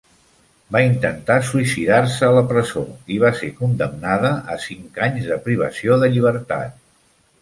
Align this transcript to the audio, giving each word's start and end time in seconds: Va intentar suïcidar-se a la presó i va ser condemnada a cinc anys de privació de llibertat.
Va 0.75 0.79
intentar 0.85 1.35
suïcidar-se 1.49 2.25
a 2.29 2.33
la 2.37 2.43
presó 2.53 2.83
i 3.17 3.19
va 3.25 3.31
ser 3.41 3.49
condemnada 3.59 4.33
a 4.55 4.57
cinc 4.65 4.99
anys 5.09 5.29
de 5.33 5.39
privació 5.49 5.99
de 6.07 6.11
llibertat. 6.17 6.83